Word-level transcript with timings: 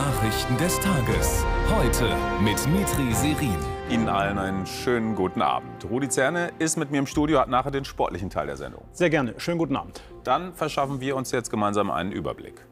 Nachrichten 0.00 0.56
des 0.56 0.80
Tages. 0.80 1.44
Heute 1.68 2.08
mit 2.42 2.56
Mitri 2.68 3.12
Serin. 3.12 3.58
Ihnen 3.90 4.08
allen 4.08 4.38
einen 4.38 4.64
schönen 4.64 5.14
guten 5.14 5.42
Abend. 5.42 5.84
Rudi 5.90 6.08
Zerne 6.08 6.52
ist 6.58 6.78
mit 6.78 6.90
mir 6.90 7.00
im 7.00 7.06
Studio, 7.06 7.38
hat 7.38 7.50
nachher 7.50 7.70
den 7.70 7.84
sportlichen 7.84 8.30
Teil 8.30 8.46
der 8.46 8.56
Sendung. 8.56 8.82
Sehr 8.92 9.10
gerne. 9.10 9.34
Schönen 9.36 9.58
guten 9.58 9.76
Abend. 9.76 10.00
Dann 10.24 10.54
verschaffen 10.54 11.02
wir 11.02 11.16
uns 11.16 11.32
jetzt 11.32 11.50
gemeinsam 11.50 11.90
einen 11.90 12.12
Überblick. 12.12 12.66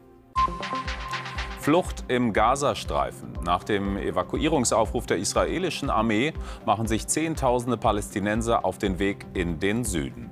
Flucht 1.59 2.03
im 2.07 2.33
Gazastreifen. 2.33 3.33
Nach 3.45 3.63
dem 3.63 3.97
Evakuierungsaufruf 3.97 5.05
der 5.05 5.17
israelischen 5.17 5.91
Armee 5.91 6.33
machen 6.65 6.87
sich 6.87 7.05
Zehntausende 7.05 7.77
Palästinenser 7.77 8.65
auf 8.65 8.79
den 8.79 8.97
Weg 8.97 9.27
in 9.35 9.59
den 9.59 9.83
Süden. 9.83 10.31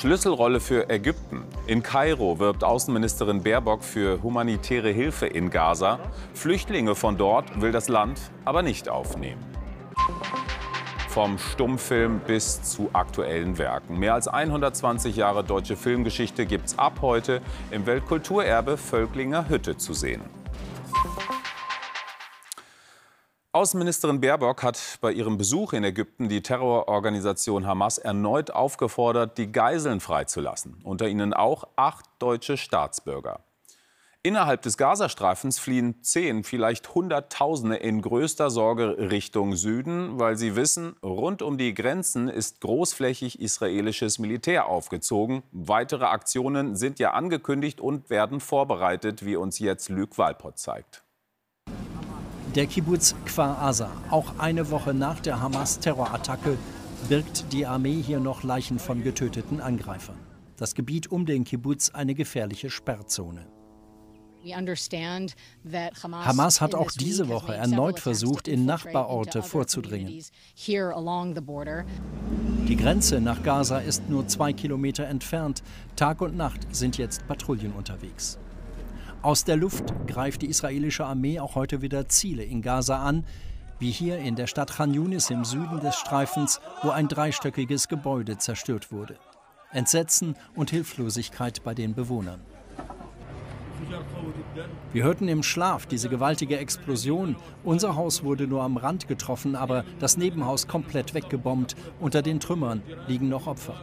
Schlüsselrolle 0.00 0.60
für 0.60 0.88
Ägypten. 0.88 1.44
In 1.66 1.82
Kairo 1.82 2.38
wirbt 2.38 2.64
Außenministerin 2.64 3.42
Baerbock 3.42 3.84
für 3.84 4.22
humanitäre 4.22 4.88
Hilfe 4.88 5.26
in 5.26 5.50
Gaza. 5.50 5.98
Flüchtlinge 6.32 6.94
von 6.94 7.18
dort 7.18 7.60
will 7.60 7.70
das 7.70 7.88
Land 7.88 8.18
aber 8.46 8.62
nicht 8.62 8.88
aufnehmen. 8.88 9.42
Vom 11.10 11.36
Stummfilm 11.36 12.20
bis 12.26 12.62
zu 12.62 12.88
aktuellen 12.94 13.58
Werken. 13.58 13.98
Mehr 13.98 14.14
als 14.14 14.26
120 14.26 15.16
Jahre 15.16 15.44
deutsche 15.44 15.76
Filmgeschichte 15.76 16.46
gibt's 16.46 16.78
ab 16.78 17.00
heute 17.02 17.42
im 17.70 17.84
Weltkulturerbe 17.84 18.78
Völklinger 18.78 19.50
Hütte 19.50 19.76
zu 19.76 19.92
sehen. 19.92 20.22
Außenministerin 23.60 24.22
Baerbock 24.22 24.62
hat 24.62 24.80
bei 25.02 25.12
ihrem 25.12 25.36
Besuch 25.36 25.74
in 25.74 25.84
Ägypten 25.84 26.30
die 26.30 26.40
Terrororganisation 26.40 27.66
Hamas 27.66 27.98
erneut 27.98 28.50
aufgefordert, 28.50 29.36
die 29.36 29.52
Geiseln 29.52 30.00
freizulassen. 30.00 30.80
Unter 30.82 31.08
ihnen 31.08 31.34
auch 31.34 31.68
acht 31.76 32.06
deutsche 32.20 32.56
Staatsbürger. 32.56 33.40
Innerhalb 34.22 34.62
des 34.62 34.78
Gazastreifens 34.78 35.58
fliehen 35.58 36.02
zehn, 36.02 36.42
vielleicht 36.42 36.94
Hunderttausende 36.94 37.76
in 37.76 38.00
größter 38.00 38.48
Sorge 38.48 38.96
Richtung 39.10 39.54
Süden, 39.56 40.18
weil 40.18 40.38
sie 40.38 40.56
wissen, 40.56 40.96
rund 41.02 41.42
um 41.42 41.58
die 41.58 41.74
Grenzen 41.74 42.30
ist 42.30 42.62
großflächig 42.62 43.42
israelisches 43.42 44.18
Militär 44.18 44.68
aufgezogen. 44.68 45.42
Weitere 45.52 46.06
Aktionen 46.06 46.76
sind 46.76 46.98
ja 46.98 47.10
angekündigt 47.10 47.78
und 47.78 48.08
werden 48.08 48.40
vorbereitet, 48.40 49.26
wie 49.26 49.36
uns 49.36 49.58
jetzt 49.58 49.90
Luc 49.90 50.16
Walpott 50.16 50.58
zeigt. 50.58 51.02
Der 52.56 52.66
Kibbutz 52.66 53.14
Kfar 53.26 53.62
Aza, 53.62 53.90
auch 54.10 54.38
eine 54.38 54.70
Woche 54.72 54.92
nach 54.92 55.20
der 55.20 55.40
Hamas-Terrorattacke, 55.40 56.58
birgt 57.08 57.52
die 57.52 57.64
Armee 57.64 58.02
hier 58.02 58.18
noch 58.18 58.42
Leichen 58.42 58.80
von 58.80 59.04
getöteten 59.04 59.60
Angreifern. 59.60 60.16
Das 60.56 60.74
Gebiet 60.74 61.12
um 61.12 61.26
den 61.26 61.44
Kibbutz 61.44 61.90
eine 61.90 62.16
gefährliche 62.16 62.68
Sperrzone. 62.68 63.46
Hamas 66.12 66.60
hat 66.60 66.74
auch 66.74 66.90
diese 66.90 67.28
Woche 67.28 67.54
erneut 67.54 68.00
versucht, 68.00 68.48
in 68.48 68.64
Nachbarorte 68.64 69.42
vorzudringen. 69.44 70.20
Die 72.66 72.76
Grenze 72.76 73.20
nach 73.20 73.42
Gaza 73.44 73.78
ist 73.78 74.08
nur 74.08 74.26
zwei 74.26 74.52
Kilometer 74.52 75.04
entfernt. 75.06 75.62
Tag 75.94 76.20
und 76.20 76.36
Nacht 76.36 76.74
sind 76.74 76.98
jetzt 76.98 77.24
Patrouillen 77.28 77.72
unterwegs. 77.72 78.38
Aus 79.22 79.44
der 79.44 79.58
Luft 79.58 79.92
greift 80.06 80.40
die 80.40 80.46
israelische 80.46 81.04
Armee 81.04 81.40
auch 81.40 81.54
heute 81.54 81.82
wieder 81.82 82.08
Ziele 82.08 82.42
in 82.42 82.62
Gaza 82.62 83.02
an, 83.02 83.26
wie 83.78 83.90
hier 83.90 84.18
in 84.18 84.34
der 84.34 84.46
Stadt 84.46 84.72
Khan 84.72 84.94
Yunis 84.94 85.28
im 85.28 85.44
Süden 85.44 85.78
des 85.80 85.96
Streifens, 85.96 86.58
wo 86.82 86.88
ein 86.88 87.06
dreistöckiges 87.06 87.88
Gebäude 87.88 88.38
zerstört 88.38 88.90
wurde. 88.90 89.18
Entsetzen 89.72 90.36
und 90.54 90.70
Hilflosigkeit 90.70 91.62
bei 91.62 91.74
den 91.74 91.94
Bewohnern. 91.94 92.40
Wir 94.94 95.04
hörten 95.04 95.28
im 95.28 95.42
Schlaf 95.42 95.84
diese 95.84 96.08
gewaltige 96.08 96.56
Explosion. 96.58 97.36
Unser 97.62 97.96
Haus 97.96 98.24
wurde 98.24 98.46
nur 98.46 98.62
am 98.62 98.78
Rand 98.78 99.06
getroffen, 99.06 99.54
aber 99.54 99.84
das 99.98 100.16
Nebenhaus 100.16 100.66
komplett 100.66 101.12
weggebombt. 101.12 101.76
Unter 102.00 102.22
den 102.22 102.40
Trümmern 102.40 102.82
liegen 103.06 103.28
noch 103.28 103.46
Opfer. 103.46 103.74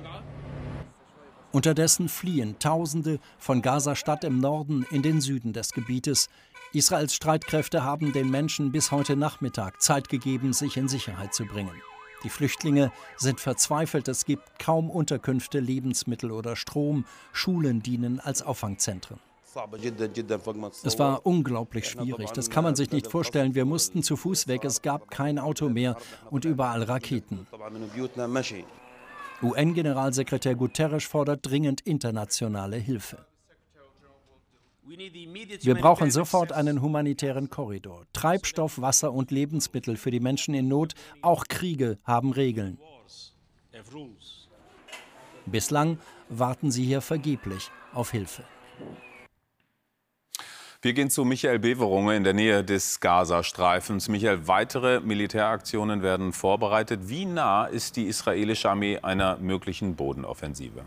Unterdessen 1.58 2.08
fliehen 2.08 2.60
Tausende 2.60 3.18
von 3.40 3.64
Gaza-Stadt 3.64 4.24
im 4.24 4.40
Norden 4.40 4.86
in 4.92 5.02
den 5.02 5.22
Süden 5.22 5.54
des 5.54 5.72
Gebietes. 5.72 6.30
Israels 6.72 7.16
Streitkräfte 7.16 7.84
haben 7.84 8.14
den 8.14 8.30
Menschen 8.30 8.72
bis 8.72 8.92
heute 8.92 9.16
Nachmittag 9.16 9.82
Zeit 9.82 10.08
gegeben, 10.08 10.54
sich 10.54 10.78
in 10.78 10.88
Sicherheit 10.88 11.34
zu 11.34 11.46
bringen. 11.46 11.72
Die 12.24 12.30
Flüchtlinge 12.30 12.92
sind 13.16 13.40
verzweifelt, 13.40 14.08
es 14.08 14.26
gibt 14.26 14.60
kaum 14.60 14.92
Unterkünfte, 14.92 15.60
Lebensmittel 15.60 16.32
oder 16.32 16.56
Strom, 16.56 17.06
Schulen 17.34 17.82
dienen 17.82 18.20
als 18.20 18.44
Auffangzentren. 18.44 19.18
Es 20.84 21.00
war 21.00 21.26
unglaublich 21.26 21.90
schwierig, 21.90 22.30
das 22.34 22.52
kann 22.52 22.66
man 22.66 22.76
sich 22.76 22.92
nicht 22.92 23.08
vorstellen. 23.08 23.56
Wir 23.56 23.66
mussten 23.66 24.04
zu 24.04 24.16
Fuß 24.16 24.48
weg, 24.48 24.64
es 24.64 24.84
gab 24.84 25.10
kein 25.10 25.40
Auto 25.40 25.70
mehr 25.70 25.98
und 26.30 26.46
überall 26.46 26.84
Raketen. 26.84 27.48
UN-Generalsekretär 29.42 30.56
Guterres 30.56 31.04
fordert 31.04 31.46
dringend 31.46 31.82
internationale 31.82 32.78
Hilfe. 32.78 33.26
Wir 35.62 35.76
brauchen 35.76 36.12
sofort 36.12 36.52
einen 36.54 36.82
humanitären 36.82 37.50
Korridor. 37.50 38.06
Treibstoff, 38.14 38.80
Wasser 38.80 39.12
und 39.12 39.32
Lebensmittel 39.32 39.98
für 39.98 40.12
die 40.12 40.22
Menschen 40.22 40.54
in 40.54 40.68
Not. 40.68 40.94
Auch 41.22 41.46
Kriege 41.46 41.98
haben 42.04 42.32
Regeln. 42.32 42.80
Bislang 45.46 46.00
warten 46.30 46.72
sie 46.72 46.86
hier 46.86 47.02
vergeblich 47.02 47.70
auf 47.94 48.12
Hilfe. 48.12 48.44
Wir 50.80 50.94
gehen 50.94 51.10
zu 51.10 51.26
Michael 51.26 51.58
Beverunge 51.58 52.16
in 52.16 52.24
der 52.24 52.34
Nähe 52.34 52.64
des 52.64 53.00
Gazastreifens. 53.00 54.10
Michael, 54.10 54.48
weitere 54.48 55.00
Militäraktionen 55.00 56.04
werden 56.04 56.34
vorbereitet. 56.34 57.10
Wie 57.10 57.26
nah 57.26 57.66
ist 57.66 57.96
die 57.96 58.06
israelische 58.06 58.70
Armee 58.70 59.00
einer 59.00 59.38
möglichen 59.38 59.96
Bodenoffensive? 59.96 60.86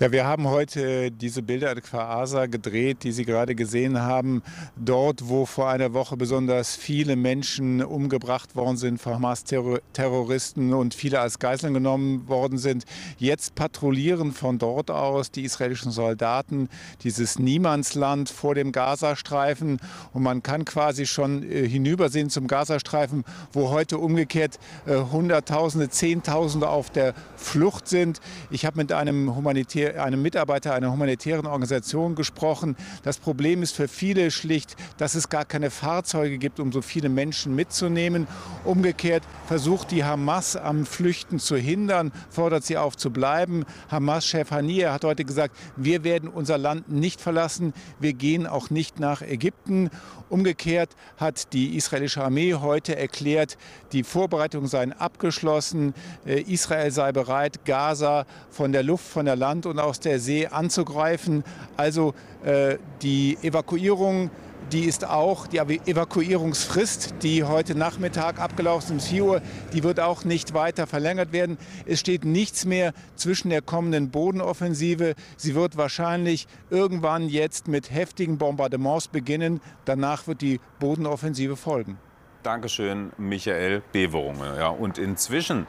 Ja, 0.00 0.12
wir 0.12 0.24
haben 0.24 0.46
heute 0.46 1.10
diese 1.10 1.42
Bilder 1.42 1.72
in 1.72 1.82
Quaasa 1.82 2.46
gedreht, 2.46 2.98
die 3.02 3.10
Sie 3.10 3.24
gerade 3.24 3.56
gesehen 3.56 4.00
haben. 4.00 4.44
Dort, 4.76 5.28
wo 5.28 5.44
vor 5.44 5.70
einer 5.70 5.92
Woche 5.92 6.16
besonders 6.16 6.76
viele 6.76 7.16
Menschen 7.16 7.82
umgebracht 7.82 8.54
worden 8.54 8.76
sind 8.76 9.00
von 9.00 9.14
Hamas-Terroristen 9.14 10.72
und 10.72 10.94
viele 10.94 11.18
als 11.18 11.40
Geiseln 11.40 11.74
genommen 11.74 12.28
worden 12.28 12.58
sind. 12.58 12.84
Jetzt 13.16 13.56
patrouillieren 13.56 14.30
von 14.30 14.60
dort 14.60 14.92
aus 14.92 15.32
die 15.32 15.42
israelischen 15.42 15.90
Soldaten 15.90 16.68
dieses 17.02 17.40
Niemandsland 17.40 18.30
vor 18.30 18.54
dem 18.54 18.70
Gazastreifen. 18.70 19.80
Und 20.12 20.22
man 20.22 20.44
kann 20.44 20.64
quasi 20.64 21.06
schon 21.06 21.42
äh, 21.42 21.68
hinübersehen 21.68 22.30
zum 22.30 22.46
Gazastreifen, 22.46 23.24
wo 23.52 23.70
heute 23.70 23.98
umgekehrt 23.98 24.60
äh, 24.86 24.94
Hunderttausende, 24.94 25.88
Zehntausende 25.88 26.68
auf 26.68 26.88
der 26.88 27.14
Flucht 27.34 27.88
sind. 27.88 28.20
Ich 28.52 28.64
habe 28.64 28.76
mit 28.76 28.92
einem 28.92 29.34
humanitären 29.34 29.87
einem 29.96 30.22
Mitarbeiter 30.22 30.74
einer 30.74 30.92
humanitären 30.92 31.46
Organisation 31.46 32.14
gesprochen. 32.14 32.76
Das 33.02 33.18
Problem 33.18 33.62
ist 33.62 33.74
für 33.74 33.88
viele 33.88 34.30
schlicht, 34.30 34.76
dass 34.96 35.14
es 35.14 35.28
gar 35.28 35.44
keine 35.44 35.70
Fahrzeuge 35.70 36.38
gibt, 36.38 36.60
um 36.60 36.72
so 36.72 36.82
viele 36.82 37.08
Menschen 37.08 37.54
mitzunehmen. 37.54 38.26
Umgekehrt 38.64 39.22
versucht 39.46 39.90
die 39.90 40.04
Hamas 40.04 40.56
am 40.56 40.86
Flüchten 40.86 41.38
zu 41.38 41.56
hindern, 41.56 42.12
fordert 42.30 42.64
sie 42.64 42.76
auf 42.76 42.96
zu 42.96 43.10
bleiben. 43.10 43.64
Hamas-Chef 43.90 44.50
Haniyeh 44.50 44.88
hat 44.88 45.04
heute 45.04 45.24
gesagt, 45.24 45.56
wir 45.76 46.04
werden 46.04 46.28
unser 46.28 46.58
Land 46.58 46.90
nicht 46.90 47.20
verlassen, 47.20 47.72
wir 47.98 48.12
gehen 48.12 48.46
auch 48.46 48.70
nicht 48.70 49.00
nach 49.00 49.22
Ägypten. 49.22 49.90
Umgekehrt 50.28 50.90
hat 51.16 51.52
die 51.52 51.76
israelische 51.76 52.22
Armee 52.22 52.54
heute 52.54 52.96
erklärt, 52.96 53.56
die 53.92 54.02
Vorbereitungen 54.02 54.68
seien 54.68 54.92
abgeschlossen. 54.92 55.94
Äh, 56.26 56.42
Israel 56.42 56.90
sei 56.90 57.12
bereit, 57.12 57.64
Gaza 57.64 58.26
von 58.50 58.72
der 58.72 58.82
Luft, 58.82 59.06
von 59.06 59.24
der 59.24 59.36
Land 59.36 59.66
und 59.66 59.78
aus 59.78 60.00
der 60.00 60.20
See 60.20 60.46
anzugreifen. 60.46 61.44
Also 61.76 62.14
äh, 62.44 62.76
die 63.02 63.38
Evakuierung 63.42 64.30
die 64.72 64.84
ist 64.84 65.06
auch, 65.06 65.46
die 65.46 65.58
Evakuierungsfrist, 65.58 67.14
die 67.22 67.44
heute 67.44 67.74
Nachmittag 67.74 68.38
abgelaufen 68.38 68.98
ist, 68.98 69.04
um 69.04 69.08
4 69.08 69.24
Uhr, 69.24 69.42
die 69.72 69.82
wird 69.82 70.00
auch 70.00 70.24
nicht 70.24 70.54
weiter 70.54 70.86
verlängert 70.86 71.32
werden. 71.32 71.58
Es 71.86 72.00
steht 72.00 72.24
nichts 72.24 72.64
mehr 72.64 72.92
zwischen 73.16 73.50
der 73.50 73.62
kommenden 73.62 74.10
Bodenoffensive. 74.10 75.14
Sie 75.36 75.54
wird 75.54 75.76
wahrscheinlich 75.76 76.46
irgendwann 76.70 77.28
jetzt 77.28 77.68
mit 77.68 77.90
heftigen 77.90 78.38
Bombardements 78.38 79.08
beginnen. 79.08 79.60
Danach 79.84 80.26
wird 80.26 80.42
die 80.42 80.60
Bodenoffensive 80.80 81.56
folgen. 81.56 81.98
Dankeschön, 82.42 83.10
Michael 83.18 83.82
Beverunge. 83.92 84.56
Ja, 84.58 84.68
und 84.68 84.98
inzwischen 84.98 85.66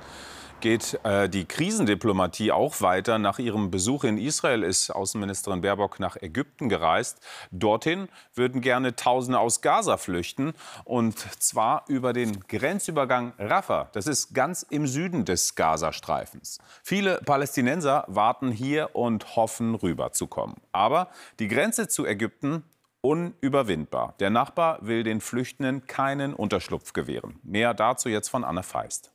geht 0.60 1.00
äh, 1.04 1.30
die 1.30 1.46
Krisendiplomatie 1.46 2.52
auch 2.52 2.82
weiter. 2.82 3.20
Nach 3.20 3.40
ihrem 3.40 3.72
Besuch 3.72 4.04
in 4.04 4.18
Israel 4.18 4.64
ist 4.64 4.90
Außenministerin 4.90 5.62
Baerbock 5.62 6.00
nach 6.00 6.18
Ägypten 6.18 6.70
gereist. 6.70 7.20
Dorthin 7.52 8.10
würden 8.34 8.62
gerne 8.62 8.96
Tausende 8.96 9.40
aus 9.40 9.62
Gaza 9.62 9.98
flüchten. 9.98 10.54
Und 10.86 11.20
zwar 11.42 11.86
über 11.88 12.14
den 12.14 12.42
Grenzübergang 12.48 13.34
Rafah. 13.38 13.90
Das 13.94 14.08
ist 14.08 14.34
ganz 14.34 14.64
im 14.64 14.88
Süden 14.88 15.26
des 15.26 15.56
Gazastreifens. 15.56 16.60
Viele 16.84 17.20
Palästinenser 17.26 18.06
warten 18.08 18.52
hier 18.52 18.96
und 18.96 19.36
hoffen, 19.36 19.76
rüberzukommen. 19.76 20.58
Aber 20.72 21.10
die 21.40 21.48
Grenze 21.48 21.88
zu 21.88 22.06
Ägypten 22.06 22.64
unüberwindbar. 23.02 24.16
Der 24.20 24.30
Nachbar 24.30 24.80
will 24.82 25.04
den 25.04 25.22
Flüchtenden 25.22 25.88
keinen 25.88 26.34
Unterschlupf 26.34 26.94
gewähren. 26.94 27.40
Mehr 27.44 27.74
dazu 27.74 28.10
jetzt 28.10 28.30
von 28.30 28.44
Anne 28.44 28.64
Feist. 28.64 29.12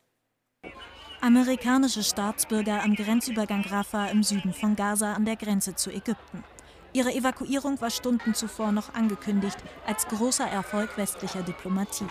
Amerikanische 1.24 2.02
Staatsbürger 2.02 2.82
am 2.82 2.94
Grenzübergang 2.94 3.62
Rafah 3.62 4.08
im 4.08 4.22
Süden 4.22 4.52
von 4.52 4.76
Gaza 4.76 5.14
an 5.14 5.24
der 5.24 5.36
Grenze 5.36 5.74
zu 5.74 5.90
Ägypten. 5.90 6.44
Ihre 6.92 7.14
Evakuierung 7.14 7.80
war 7.80 7.88
Stunden 7.88 8.34
zuvor 8.34 8.72
noch 8.72 8.92
angekündigt 8.92 9.56
als 9.86 10.06
großer 10.06 10.46
Erfolg 10.46 10.98
westlicher 10.98 11.40
Diplomatie. 11.40 12.04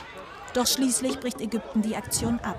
Doch 0.55 0.65
schließlich 0.65 1.19
bricht 1.19 1.41
Ägypten 1.41 1.83
die 1.83 1.95
Aktion 1.95 2.39
ab. 2.39 2.57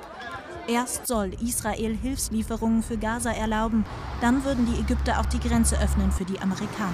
Erst 0.69 1.09
soll 1.09 1.33
Israel 1.43 1.97
Hilfslieferungen 1.97 2.85
für 2.85 2.99
Gaza 2.99 3.33
erlauben, 3.33 3.85
dann 4.21 4.45
würden 4.45 4.65
die 4.65 4.81
Ägypter 4.81 5.19
auch 5.19 5.27
die 5.27 5.41
Grenze 5.41 5.77
öffnen 5.81 6.12
für 6.12 6.25
die 6.25 6.39
Amerikaner. 6.39 6.93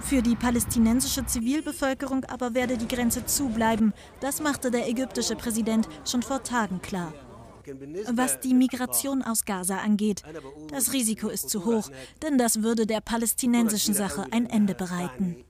Für 0.00 0.22
die 0.22 0.36
palästinensische 0.36 1.26
Zivilbevölkerung 1.26 2.24
aber 2.24 2.54
werde 2.54 2.78
die 2.78 2.88
Grenze 2.88 3.26
zubleiben. 3.26 3.92
Das 4.20 4.40
machte 4.40 4.70
der 4.70 4.88
ägyptische 4.88 5.36
Präsident 5.36 5.86
schon 6.06 6.22
vor 6.22 6.42
Tagen 6.42 6.80
klar. 6.80 7.12
Was 8.12 8.40
die 8.40 8.54
Migration 8.54 9.22
aus 9.22 9.44
Gaza 9.44 9.78
angeht, 9.78 10.22
das 10.68 10.92
Risiko 10.92 11.28
ist 11.28 11.50
zu 11.50 11.64
hoch, 11.64 11.90
denn 12.22 12.38
das 12.38 12.62
würde 12.62 12.86
der 12.86 13.00
palästinensischen 13.00 13.94
Sache 13.94 14.26
ein 14.30 14.46
Ende 14.46 14.74
bereiten. 14.74 15.44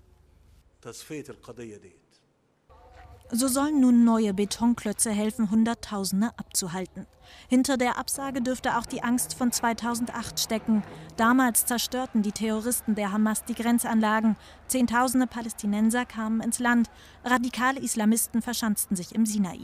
So 3.33 3.47
sollen 3.47 3.81
nun 3.81 4.03
neue 4.03 4.35
Betonklötze 4.35 5.11
helfen, 5.13 5.53
Hunderttausende 5.53 6.31
abzuhalten. 6.37 7.07
Hinter 7.49 7.77
der 7.77 7.97
Absage 7.97 8.43
dürfte 8.43 8.77
auch 8.77 8.87
die 8.87 9.05
Angst 9.05 9.35
von 9.35 9.53
2008 9.53 10.41
stecken. 10.41 10.83
Damals 11.17 11.65
zerstörten 11.65 12.23
die 12.23 12.33
Terroristen 12.33 12.97
der 12.97 13.13
Hamas 13.13 13.45
die 13.45 13.55
Grenzanlagen. 13.55 14.37
Zehntausende 14.67 15.29
Palästinenser 15.29 16.07
kamen 16.07 16.41
ins 16.41 16.59
Land. 16.59 16.91
Radikale 17.25 17.79
Islamisten 17.79 18.43
verschanzten 18.43 18.97
sich 18.97 19.15
im 19.15 19.25
Sinai. 19.27 19.61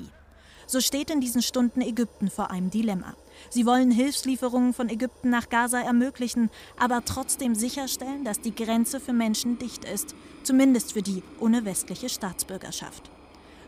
So 0.66 0.80
steht 0.80 1.10
in 1.10 1.20
diesen 1.20 1.42
Stunden 1.42 1.80
Ägypten 1.80 2.28
vor 2.28 2.50
einem 2.50 2.70
Dilemma. 2.70 3.14
Sie 3.50 3.66
wollen 3.66 3.90
Hilfslieferungen 3.90 4.72
von 4.72 4.88
Ägypten 4.88 5.30
nach 5.30 5.48
Gaza 5.48 5.80
ermöglichen, 5.80 6.50
aber 6.78 7.04
trotzdem 7.04 7.54
sicherstellen, 7.54 8.24
dass 8.24 8.40
die 8.40 8.54
Grenze 8.54 8.98
für 8.98 9.12
Menschen 9.12 9.58
dicht 9.58 9.84
ist, 9.84 10.14
zumindest 10.42 10.94
für 10.94 11.02
die 11.02 11.22
ohne 11.38 11.64
westliche 11.64 12.08
Staatsbürgerschaft. 12.08 13.10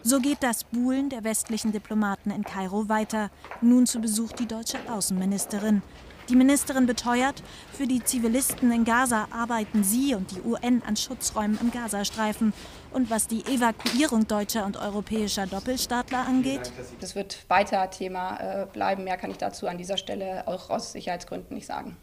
So 0.03 0.21
geht 0.21 0.43
das 0.43 0.65
Buhlen 0.65 1.11
der 1.11 1.25
westlichen 1.25 1.73
Diplomaten 1.73 2.31
in 2.31 2.45
Kairo 2.45 2.89
weiter. 2.89 3.31
Nun 3.61 3.87
zu 3.87 4.01
Besuch 4.01 4.33
die 4.33 4.47
deutsche 4.47 4.79
Außenministerin. 4.91 5.83
Die 6.29 6.37
Ministerin 6.37 6.85
beteuert, 6.87 7.43
für 7.73 7.87
die 7.87 8.05
Zivilisten 8.05 8.71
in 8.71 8.85
Gaza 8.85 9.29
arbeiten 9.31 9.83
sie 9.83 10.15
und 10.15 10.31
die 10.31 10.43
UN 10.43 10.83
an 10.87 10.95
Schutzräumen 10.95 11.59
im 11.61 11.71
Gazastreifen. 11.71 12.53
Und 12.93 13.11
was 13.11 13.29
die 13.29 13.45
Evakuierung 13.47 14.27
deutscher 14.27 14.67
und 14.67 14.77
europäischer 14.77 15.47
Doppelstaatler 15.47 16.27
angeht? 16.27 16.71
Das 17.01 17.15
wird 17.15 17.45
weiter 17.49 17.89
Thema 17.91 18.37
äh, 18.41 18.67
bleiben. 18.67 19.05
Mehr 19.05 19.17
kann 19.17 19.31
ich 19.31 19.39
dazu 19.39 19.69
an 19.69 19.79
dieser 19.79 19.97
Stelle 19.97 20.47
auch 20.47 20.69
aus 20.69 20.93
Sicherheitsgründen 20.93 21.55
nicht 21.55 21.67
sagen. 21.67 21.97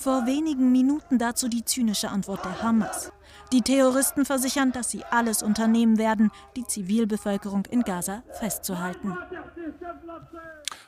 Vor 0.00 0.24
wenigen 0.24 0.72
Minuten 0.72 1.18
dazu 1.18 1.46
die 1.46 1.62
zynische 1.62 2.08
Antwort 2.08 2.42
der 2.42 2.62
Hamas. 2.62 3.12
Die 3.52 3.60
Terroristen 3.60 4.24
versichern, 4.24 4.72
dass 4.72 4.90
sie 4.90 5.04
alles 5.04 5.42
unternehmen 5.42 5.98
werden, 5.98 6.30
die 6.56 6.66
Zivilbevölkerung 6.66 7.66
in 7.66 7.82
Gaza 7.82 8.22
festzuhalten. 8.32 9.14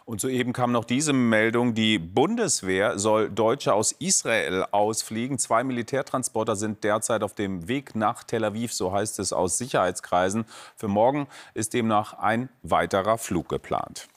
Und 0.06 0.22
soeben 0.22 0.54
kam 0.54 0.72
noch 0.72 0.86
diese 0.86 1.12
Meldung, 1.12 1.74
die 1.74 1.98
Bundeswehr 1.98 2.98
soll 2.98 3.28
Deutsche 3.28 3.74
aus 3.74 3.92
Israel 3.92 4.64
ausfliegen. 4.70 5.38
Zwei 5.38 5.62
Militärtransporter 5.62 6.56
sind 6.56 6.82
derzeit 6.82 7.22
auf 7.22 7.34
dem 7.34 7.68
Weg 7.68 7.94
nach 7.94 8.24
Tel 8.24 8.44
Aviv, 8.44 8.72
so 8.72 8.92
heißt 8.92 9.18
es 9.18 9.34
aus 9.34 9.58
Sicherheitskreisen. 9.58 10.46
Für 10.74 10.88
morgen 10.88 11.28
ist 11.52 11.74
demnach 11.74 12.14
ein 12.14 12.48
weiterer 12.62 13.18
Flug 13.18 13.50
geplant. 13.50 14.08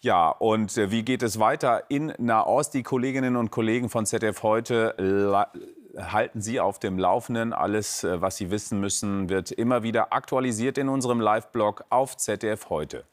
Ja, 0.00 0.30
und 0.30 0.76
äh, 0.78 0.92
wie 0.92 1.02
geht 1.02 1.22
es 1.24 1.40
weiter 1.40 1.84
in 1.88 2.12
Nahost? 2.18 2.72
Die 2.74 2.84
Kolleginnen 2.84 3.34
und 3.34 3.50
Kollegen 3.50 3.88
von 3.88 4.06
ZDF 4.06 4.44
heute 4.44 4.94
halten 5.96 6.40
Sie 6.40 6.60
auf 6.60 6.78
dem 6.78 6.98
Laufenden. 6.98 7.52
Alles, 7.52 8.04
äh, 8.04 8.20
was 8.20 8.36
Sie 8.36 8.50
wissen 8.50 8.80
müssen, 8.80 9.28
wird 9.28 9.50
immer 9.50 9.82
wieder 9.82 10.12
aktualisiert 10.12 10.78
in 10.78 10.88
unserem 10.88 11.20
Live-Blog 11.20 11.84
auf 11.90 12.16
ZDF 12.16 12.70
heute. 12.70 13.04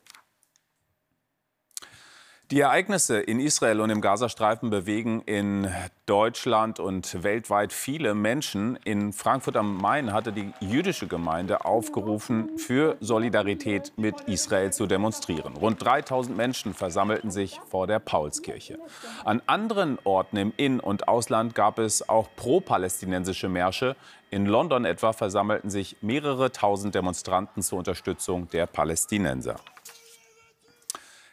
Die 2.52 2.60
Ereignisse 2.60 3.20
in 3.20 3.40
Israel 3.40 3.82
und 3.82 3.90
im 3.90 4.02
Gazastreifen 4.02 4.70
bewegen 4.70 5.24
in 5.26 5.68
Deutschland 6.06 6.80
und 6.80 7.24
weltweit 7.24 7.74
viele 7.74 8.14
Menschen. 8.14 8.78
In 8.84 9.14
Frankfurt 9.14 9.58
am 9.58 9.78
Main 9.78 10.14
hatte 10.14 10.32
die 10.32 10.54
jüdische 10.60 11.08
Gemeinde 11.08 11.66
aufgerufen, 11.66 12.56
für 12.60 12.98
Solidarität 13.00 13.94
mit 13.98 14.22
Israel 14.28 14.72
zu 14.72 14.86
demonstrieren. 14.86 15.58
Rund 15.58 15.84
3000 15.84 16.38
Menschen 16.38 16.76
versammelten 16.76 17.32
sich 17.32 17.60
vor 17.68 17.88
der 17.88 17.98
Paulskirche. 17.98 18.78
An 19.24 19.42
anderen 19.48 19.98
Orten 20.04 20.38
im 20.38 20.54
In- 20.56 20.80
und 20.80 21.08
Ausland 21.08 21.56
gab 21.56 21.80
es 21.80 22.08
auch 22.08 22.28
pro-palästinensische 22.36 23.50
Märsche. 23.50 23.96
In 24.30 24.46
London 24.46 24.86
etwa 24.86 25.14
versammelten 25.14 25.72
sich 25.72 25.98
mehrere 26.02 26.52
tausend 26.52 26.94
Demonstranten 26.94 27.64
zur 27.64 27.80
Unterstützung 27.80 28.48
der 28.52 28.68
Palästinenser. 28.68 29.56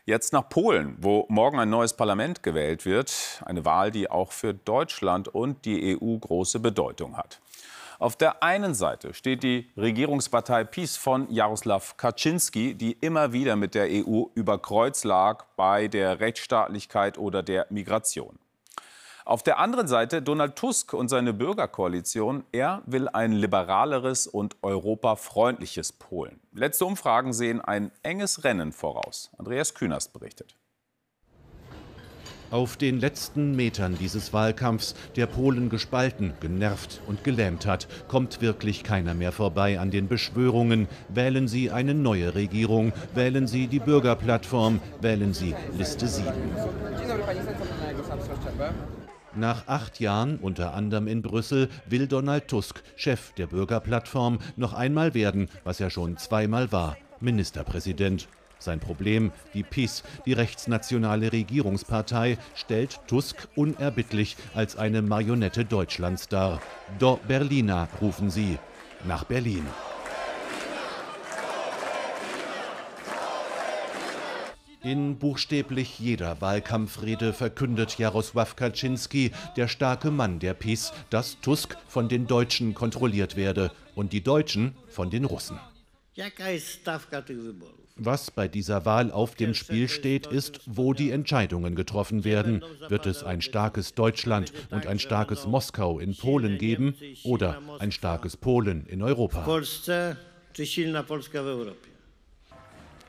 Jetzt 0.05 0.33
nach 0.33 0.49
Polen, 0.49 0.97
wo 0.99 1.27
morgen 1.29 1.61
ein 1.61 1.71
neues 1.71 1.93
Parlament 1.93 2.43
gewählt 2.43 2.85
wird. 2.85 3.41
Eine 3.47 3.65
Wahl, 3.65 3.93
die 3.93 4.11
auch 4.11 4.33
für 4.33 4.53
Deutschland 4.53 5.29
und 5.29 5.65
die 5.65 5.97
EU 5.97 6.19
große 6.19 6.59
Bedeutung 6.59 7.17
hat. 7.17 7.41
Auf 8.01 8.17
der 8.17 8.43
einen 8.43 8.75
Seite 8.75 9.15
steht 9.15 9.45
die 9.45 9.71
Regierungspartei 9.77 10.65
PiS 10.65 10.97
von 10.97 11.31
Jaroslaw 11.31 11.95
Kaczynski, 11.97 12.75
die 12.75 12.95
immer 12.95 13.33
wieder 13.33 13.55
mit 13.55 13.77
der 13.77 13.87
EU 13.91 14.25
über 14.35 14.59
Kreuz 14.59 15.05
lag 15.05 15.45
bei 15.55 15.87
der 15.87 16.19
Rechtsstaatlichkeit 16.19 17.17
oder 17.17 17.45
der 17.45 17.69
Migration. 17.71 18.41
Auf 19.25 19.43
der 19.43 19.59
anderen 19.59 19.87
Seite 19.87 20.21
Donald 20.21 20.57
Tusk 20.57 20.95
und 20.95 21.09
seine 21.09 21.33
Bürgerkoalition. 21.33 22.45
Er 22.51 22.83
will 22.87 23.09
ein 23.09 23.33
liberaleres 23.33 24.27
und 24.27 24.57
europafreundliches 24.63 25.93
Polen. 25.93 26.41
Letzte 26.53 26.87
Umfragen 26.87 27.33
sehen 27.33 27.61
ein 27.61 27.93
enges 28.03 28.43
Rennen 28.43 28.73
voraus. 28.73 29.31
Andreas 29.39 29.75
Künast 29.75 30.13
berichtet. 30.13 30.57
Auf 32.51 32.77
den 32.77 33.01
letzten 33.01 33.57
Metern 33.57 33.97
dieses 33.99 34.35
Wahlkampfs, 34.35 34.95
der 35.17 35.27
Polen 35.27 35.71
gespalten, 35.71 36.35
genervt 36.41 37.01
und 37.07 37.25
gelähmt 37.25 37.65
hat, 37.65 37.89
kommt 38.09 38.43
wirklich 38.43 38.85
keiner 38.85 39.15
mehr 39.15 39.33
vorbei 39.33 39.79
an 39.81 39.91
den 39.91 40.07
Beschwörungen. 40.07 40.87
Wählen 41.09 41.49
Sie 41.49 41.71
eine 41.71 41.95
neue 41.95 42.35
Regierung, 42.35 42.93
wählen 43.15 43.47
Sie 43.47 43.69
die 43.69 43.79
Bürgerplattform, 43.79 44.81
wählen 45.01 45.33
Sie 45.33 45.55
Liste 45.79 46.07
7. 46.07 46.31
Nach 49.35 49.67
acht 49.67 49.99
Jahren, 49.99 50.37
unter 50.37 50.75
anderem 50.75 51.07
in 51.07 51.23
Brüssel, 51.23 51.71
will 51.87 52.07
Donald 52.07 52.49
Tusk, 52.49 52.83
Chef 52.97 53.33
der 53.33 53.47
Bürgerplattform, 53.47 54.41
noch 54.57 54.75
einmal 54.75 55.15
werden, 55.15 55.49
was 55.65 55.81
er 55.81 55.89
schon 55.89 56.19
zweimal 56.19 56.71
war, 56.71 56.99
Ministerpräsident. 57.21 58.29
Sein 58.59 58.79
Problem, 58.79 59.33
die 59.55 59.63
PiS, 59.63 60.03
die 60.27 60.35
rechtsnationale 60.35 61.33
Regierungspartei, 61.33 62.37
stellt 62.55 63.01
Tusk 63.09 63.49
unerbittlich 63.57 64.37
als 64.55 64.77
eine 64.77 65.01
Marionette 65.01 65.65
Deutschlands 65.65 66.29
dar. 66.29 66.61
Do 66.99 67.19
Berliner, 67.27 67.89
rufen 68.01 68.31
sie. 68.31 68.59
Nach 69.05 69.25
Berlin. 69.25 69.67
In 74.85 75.17
buchstäblich 75.17 76.01
jeder 76.01 76.41
Wahlkampfrede 76.41 77.33
verkündet 77.33 77.99
Jarosław 77.99 78.57
Kaczynski, 78.57 79.31
der 79.57 79.69
starke 79.69 80.11
Mann 80.11 80.41
der 80.41 80.55
PiS, 80.55 80.93
dass 81.09 81.41
Tusk 81.41 81.77
von 81.87 82.09
den 82.09 82.27
Deutschen 82.27 82.75
kontrolliert 82.75 83.37
werde 83.37 83.71
und 83.95 84.13
die 84.13 84.23
Deutschen 84.25 84.75
von 84.89 85.09
den 85.09 85.25
Russen. 85.25 85.61
Was 87.97 88.31
bei 88.31 88.49
dieser 88.49 88.85
Wahl 88.85 89.13
auf 89.13 89.37
dem 89.37 89.55
Spiel 89.55 89.89
steht, 89.89 90.27
ist, 90.27 90.61
wo 90.67 90.95
die 90.95 91.11
Entscheidungen 91.11 91.77
getroffen 91.77 92.25
werden. 92.25 92.65
Wird 92.89 93.07
es 93.07 93.23
ein 93.23 93.41
starkes 93.41 93.95
Deutschland 93.95 94.53
und 94.71 94.87
ein 94.87 94.99
starkes 94.99 95.47
Moskau 95.47 96.01
in 96.01 96.17
Polen 96.17 96.59
geben 96.59 96.97
oder 97.23 97.63
ein 97.79 97.93
starkes 97.93 98.37
Polen 98.37 98.87
in 98.87 99.03
Europa? 99.03 99.45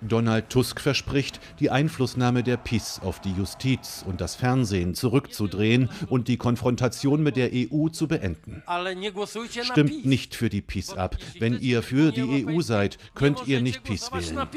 Donald 0.07 0.49
Tusk 0.49 0.79
verspricht, 0.79 1.39
die 1.59 1.69
Einflussnahme 1.69 2.43
der 2.43 2.57
PiS 2.57 2.99
auf 3.03 3.19
die 3.19 3.31
Justiz 3.31 4.03
und 4.07 4.21
das 4.21 4.35
Fernsehen 4.35 4.95
zurückzudrehen 4.95 5.89
und 6.09 6.27
die 6.27 6.37
Konfrontation 6.37 7.23
mit 7.23 7.35
der 7.35 7.51
EU 7.53 7.89
zu 7.89 8.07
beenden. 8.07 8.63
Stimmt 9.61 10.05
nicht 10.05 10.35
für 10.35 10.49
die 10.49 10.61
PiS 10.61 10.93
ab. 10.93 11.17
Wenn 11.39 11.59
ihr 11.59 11.83
für 11.83 12.11
die 12.11 12.45
EU 12.45 12.61
seid, 12.61 12.97
könnt 13.15 13.47
ihr 13.47 13.61
nicht 13.61 13.83
PiS 13.83 14.11
wählen. 14.11 14.47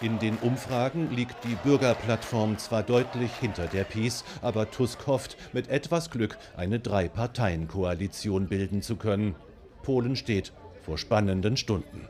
In 0.00 0.18
den 0.18 0.36
Umfragen 0.38 1.14
liegt 1.14 1.44
die 1.44 1.54
Bürgerplattform 1.62 2.58
zwar 2.58 2.82
deutlich 2.82 3.30
hinter 3.40 3.68
der 3.68 3.84
PiS, 3.84 4.24
aber 4.40 4.68
Tusk 4.68 5.06
hofft, 5.06 5.36
mit 5.52 5.68
etwas 5.68 6.10
Glück 6.10 6.38
eine 6.56 6.80
Drei-Parteien-Koalition 6.80 8.48
bilden 8.48 8.82
zu 8.82 8.96
können. 8.96 9.36
Polen 9.84 10.16
steht 10.16 10.52
vor 10.84 10.98
spannenden 10.98 11.56
Stunden. 11.56 12.08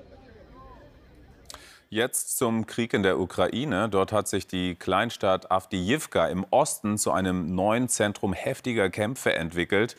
Jetzt 1.93 2.39
zum 2.39 2.65
Krieg 2.65 2.95
in 2.95 3.03
der 3.03 3.21
Ukraine. 3.21 3.87
Dort 3.91 4.13
hat 4.13 4.27
sich 4.27 4.47
die 4.47 4.77
Kleinstadt 4.77 5.51
Avdiivka 5.51 6.27
im 6.29 6.47
Osten 6.49 6.97
zu 6.97 7.13
einem 7.13 7.55
neuen 7.55 7.91
Zentrum 7.91 8.33
heftiger 8.33 8.89
Kämpfe 8.89 9.35
entwickelt. 9.35 9.95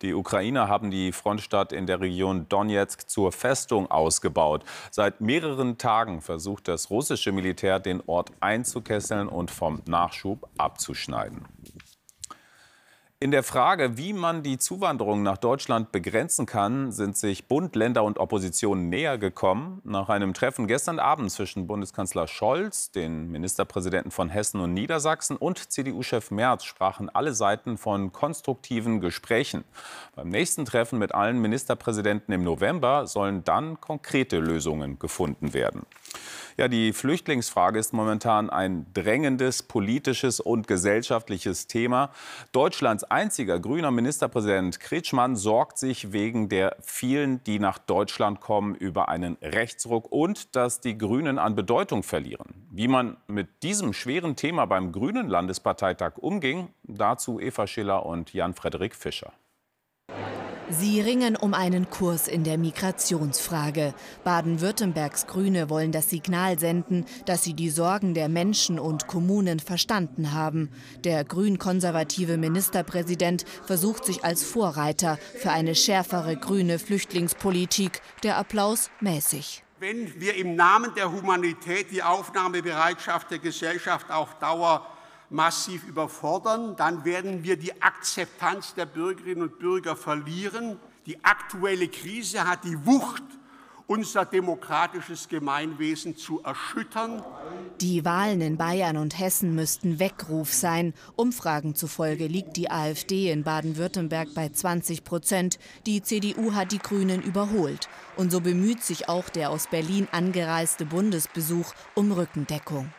Die 0.00 0.14
Ukrainer 0.14 0.68
haben 0.68 0.90
die 0.90 1.12
Frontstadt 1.12 1.74
in 1.74 1.86
der 1.86 2.00
Region 2.00 2.48
Donetsk 2.48 3.10
zur 3.10 3.30
Festung 3.30 3.90
ausgebaut. 3.90 4.64
Seit 4.90 5.20
mehreren 5.20 5.76
Tagen 5.76 6.22
versucht 6.22 6.66
das 6.66 6.88
russische 6.88 7.30
Militär, 7.30 7.78
den 7.78 8.02
Ort 8.06 8.30
einzukesseln 8.40 9.28
und 9.28 9.50
vom 9.50 9.82
Nachschub 9.84 10.48
abzuschneiden. 10.56 11.44
In 13.24 13.30
der 13.30 13.42
Frage, 13.42 13.96
wie 13.96 14.12
man 14.12 14.42
die 14.42 14.58
Zuwanderung 14.58 15.22
nach 15.22 15.38
Deutschland 15.38 15.92
begrenzen 15.92 16.44
kann, 16.44 16.92
sind 16.92 17.16
sich 17.16 17.48
Bund, 17.48 17.74
Länder 17.74 18.04
und 18.04 18.18
Opposition 18.18 18.90
näher 18.90 19.16
gekommen. 19.16 19.80
Nach 19.82 20.10
einem 20.10 20.34
Treffen 20.34 20.66
gestern 20.66 20.98
Abend 20.98 21.30
zwischen 21.30 21.66
Bundeskanzler 21.66 22.26
Scholz, 22.26 22.90
den 22.90 23.30
Ministerpräsidenten 23.30 24.10
von 24.10 24.28
Hessen 24.28 24.60
und 24.60 24.74
Niedersachsen 24.74 25.38
und 25.38 25.72
CDU-Chef 25.72 26.32
Merz 26.32 26.64
sprachen 26.64 27.08
alle 27.08 27.32
Seiten 27.32 27.78
von 27.78 28.12
konstruktiven 28.12 29.00
Gesprächen. 29.00 29.64
Beim 30.14 30.28
nächsten 30.28 30.66
Treffen 30.66 30.98
mit 30.98 31.14
allen 31.14 31.40
Ministerpräsidenten 31.40 32.30
im 32.34 32.44
November 32.44 33.06
sollen 33.06 33.42
dann 33.42 33.80
konkrete 33.80 34.38
Lösungen 34.38 34.98
gefunden 34.98 35.54
werden. 35.54 35.86
Ja, 36.56 36.68
die 36.68 36.92
Flüchtlingsfrage 36.92 37.78
ist 37.78 37.92
momentan 37.92 38.50
ein 38.50 38.86
drängendes 38.94 39.62
politisches 39.62 40.40
und 40.40 40.66
gesellschaftliches 40.66 41.66
Thema. 41.66 42.10
Deutschlands 42.52 43.04
einziger 43.04 43.58
grüner 43.58 43.90
Ministerpräsident 43.90 44.80
Kretschmann 44.80 45.36
sorgt 45.36 45.78
sich 45.78 46.12
wegen 46.12 46.48
der 46.48 46.76
vielen, 46.80 47.42
die 47.44 47.58
nach 47.58 47.78
Deutschland 47.78 48.40
kommen, 48.40 48.74
über 48.74 49.08
einen 49.08 49.36
Rechtsruck 49.42 50.10
und 50.10 50.54
dass 50.56 50.80
die 50.80 50.96
Grünen 50.96 51.38
an 51.38 51.54
Bedeutung 51.54 52.02
verlieren. 52.02 52.54
Wie 52.70 52.88
man 52.88 53.16
mit 53.26 53.62
diesem 53.62 53.92
schweren 53.92 54.36
Thema 54.36 54.66
beim 54.66 54.92
Grünen 54.92 55.28
Landesparteitag 55.28 56.18
umging, 56.18 56.68
dazu 56.82 57.40
Eva 57.40 57.66
Schiller 57.66 58.06
und 58.06 58.32
Jan-Frederik 58.32 58.94
Fischer. 58.94 59.32
Sie 60.70 61.00
ringen 61.00 61.36
um 61.36 61.52
einen 61.52 61.90
Kurs 61.90 62.26
in 62.26 62.42
der 62.42 62.56
Migrationsfrage. 62.56 63.92
Baden-Württembergs 64.24 65.26
Grüne 65.26 65.68
wollen 65.68 65.92
das 65.92 66.08
Signal 66.08 66.58
senden, 66.58 67.04
dass 67.26 67.44
sie 67.44 67.52
die 67.52 67.68
Sorgen 67.68 68.14
der 68.14 68.30
Menschen 68.30 68.78
und 68.78 69.06
Kommunen 69.06 69.60
verstanden 69.60 70.32
haben. 70.32 70.70
Der 71.04 71.22
grün-konservative 71.22 72.38
Ministerpräsident 72.38 73.44
versucht 73.66 74.06
sich 74.06 74.24
als 74.24 74.42
Vorreiter 74.42 75.18
für 75.38 75.50
eine 75.50 75.74
schärfere 75.74 76.36
grüne 76.36 76.78
Flüchtlingspolitik. 76.78 78.00
Der 78.22 78.38
Applaus 78.38 78.90
mäßig. 79.00 79.64
Wenn 79.80 80.18
wir 80.18 80.34
im 80.36 80.56
Namen 80.56 80.94
der 80.94 81.12
Humanität 81.12 81.90
die 81.90 82.02
Aufnahmebereitschaft 82.02 83.30
der 83.30 83.38
Gesellschaft 83.38 84.10
auf 84.10 84.38
Dauer 84.38 84.86
massiv 85.30 85.84
überfordern, 85.84 86.76
dann 86.76 87.04
werden 87.04 87.44
wir 87.44 87.56
die 87.56 87.82
Akzeptanz 87.82 88.74
der 88.74 88.86
Bürgerinnen 88.86 89.42
und 89.42 89.58
Bürger 89.58 89.96
verlieren. 89.96 90.78
Die 91.06 91.24
aktuelle 91.24 91.88
Krise 91.88 92.46
hat 92.46 92.64
die 92.64 92.86
Wucht, 92.86 93.22
unser 93.86 94.24
demokratisches 94.24 95.28
Gemeinwesen 95.28 96.16
zu 96.16 96.42
erschüttern. 96.42 97.22
Die 97.80 98.04
Wahlen 98.04 98.40
in 98.40 98.56
Bayern 98.56 98.96
und 98.96 99.18
Hessen 99.18 99.54
müssten 99.54 99.98
Weckruf 99.98 100.52
sein. 100.52 100.94
Umfragen 101.16 101.74
zufolge 101.74 102.26
liegt 102.26 102.56
die 102.56 102.70
AfD 102.70 103.30
in 103.30 103.44
Baden-Württemberg 103.44 104.28
bei 104.34 104.48
20 104.48 105.04
Prozent. 105.04 105.58
Die 105.86 106.02
CDU 106.02 106.54
hat 106.54 106.72
die 106.72 106.78
Grünen 106.78 107.22
überholt. 107.22 107.88
Und 108.16 108.32
so 108.32 108.40
bemüht 108.40 108.82
sich 108.82 109.08
auch 109.08 109.28
der 109.28 109.50
aus 109.50 109.66
Berlin 109.66 110.08
angereiste 110.12 110.86
Bundesbesuch 110.86 111.74
um 111.94 112.12
Rückendeckung 112.12 112.90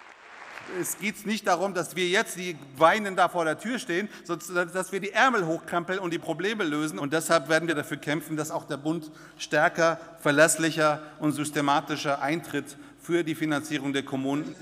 es 0.79 0.97
geht 0.99 1.25
nicht 1.25 1.47
darum, 1.47 1.73
dass 1.73 1.95
wir 1.95 2.07
jetzt 2.07 2.37
die 2.37 2.57
weinen 2.77 3.15
da 3.15 3.29
vor 3.29 3.45
der 3.45 3.57
Tür 3.57 3.79
stehen, 3.79 4.09
sondern 4.23 4.71
dass 4.71 4.91
wir 4.91 4.99
die 4.99 5.11
Ärmel 5.11 5.45
hochkrempeln 5.45 5.99
und 5.99 6.11
die 6.11 6.19
Probleme 6.19 6.63
lösen. 6.63 6.99
Und 6.99 7.13
deshalb 7.13 7.49
werden 7.49 7.67
wir 7.67 7.75
dafür 7.75 7.97
kämpfen, 7.97 8.37
dass 8.37 8.51
auch 8.51 8.65
der 8.65 8.77
Bund 8.77 9.11
stärker, 9.37 9.99
verlässlicher 10.19 11.01
und 11.19 11.33
systematischer 11.33 12.21
eintritt 12.21 12.77
für 13.01 13.23
die 13.23 13.35
Finanzierung 13.35 13.93
der 13.93 14.03
Kommunen. 14.03 14.55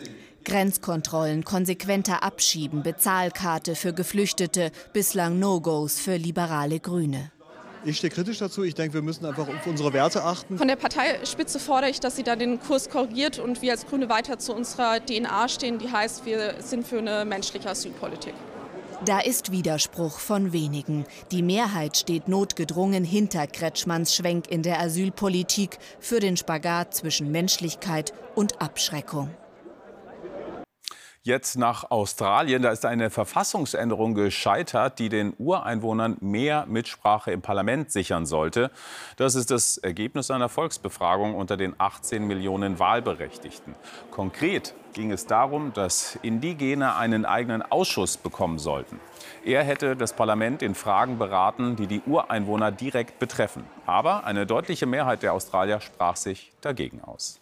Grenzkontrollen, 0.43 1.45
konsequenter 1.45 2.21
Abschieben, 2.21 2.83
Bezahlkarte 2.83 3.75
für 3.75 3.93
Geflüchtete, 3.93 4.71
bislang 4.91 5.39
No-Gos 5.39 5.99
für 5.99 6.17
liberale 6.17 6.79
Grüne. 6.79 7.31
Ich 7.85 7.97
stehe 7.97 8.11
kritisch 8.11 8.39
dazu. 8.39 8.63
Ich 8.63 8.75
denke, 8.75 8.93
wir 8.93 9.01
müssen 9.01 9.25
einfach 9.25 9.47
auf 9.47 9.67
unsere 9.67 9.91
Werte 9.91 10.23
achten. 10.23 10.57
Von 10.57 10.67
der 10.67 10.77
Parteispitze 10.77 11.59
fordere 11.59 11.89
ich, 11.89 11.99
dass 11.99 12.15
sie 12.15 12.23
da 12.23 12.35
den 12.35 12.59
Kurs 12.59 12.89
korrigiert 12.89 13.39
und 13.39 13.61
wir 13.61 13.71
als 13.71 13.85
Grüne 13.85 14.07
weiter 14.09 14.39
zu 14.39 14.53
unserer 14.53 14.99
DNA 15.05 15.49
stehen, 15.49 15.79
die 15.79 15.91
heißt, 15.91 16.25
wir 16.25 16.55
sind 16.59 16.87
für 16.87 16.99
eine 16.99 17.25
menschliche 17.25 17.69
Asylpolitik. 17.69 18.33
Da 19.05 19.19
ist 19.19 19.51
Widerspruch 19.51 20.19
von 20.19 20.53
wenigen. 20.53 21.05
Die 21.31 21.41
Mehrheit 21.41 21.97
steht 21.97 22.29
notgedrungen 22.29 23.03
hinter 23.03 23.47
Kretschmanns 23.47 24.15
Schwenk 24.15 24.49
in 24.49 24.61
der 24.61 24.79
Asylpolitik 24.79 25.77
für 25.99 26.21
den 26.21 26.37
Spagat 26.37 26.93
zwischen 26.93 27.29
Menschlichkeit 27.29 28.13
und 28.33 28.61
Abschreckung. 28.61 29.29
Jetzt 31.25 31.55
nach 31.55 31.89
Australien. 31.89 32.63
Da 32.63 32.71
ist 32.71 32.85
eine 32.85 33.09
Verfassungsänderung 33.09 34.13
gescheitert, 34.13 34.99
die 34.99 35.07
den 35.07 35.33
Ureinwohnern 35.37 36.17
mehr 36.19 36.65
Mitsprache 36.67 37.31
im 37.31 37.41
Parlament 37.41 37.93
sichern 37.93 38.25
sollte. 38.25 38.71
Das 39.15 39.35
ist 39.35 39.49
das 39.49 39.77
Ergebnis 39.77 40.31
einer 40.31 40.49
Volksbefragung 40.49 41.33
unter 41.33 41.55
den 41.55 41.75
18 41.77 42.27
Millionen 42.27 42.77
Wahlberechtigten. 42.77 43.73
Konkret 44.11 44.73
ging 44.91 45.13
es 45.13 45.25
darum, 45.25 45.71
dass 45.71 46.19
Indigene 46.23 46.97
einen 46.97 47.23
eigenen 47.23 47.61
Ausschuss 47.61 48.17
bekommen 48.17 48.59
sollten. 48.59 48.99
Er 49.45 49.63
hätte 49.63 49.95
das 49.95 50.11
Parlament 50.11 50.61
in 50.61 50.75
Fragen 50.75 51.17
beraten, 51.17 51.77
die 51.77 51.87
die 51.87 52.01
Ureinwohner 52.05 52.73
direkt 52.73 53.19
betreffen. 53.19 53.63
Aber 53.85 54.25
eine 54.25 54.45
deutliche 54.45 54.87
Mehrheit 54.87 55.23
der 55.23 55.31
Australier 55.31 55.79
sprach 55.79 56.17
sich 56.17 56.51
dagegen 56.59 57.01
aus. 57.01 57.39